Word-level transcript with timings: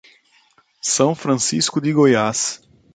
São 0.81 1.13
Francisco 1.13 1.79
de 1.79 1.93
Goiás 1.93 2.59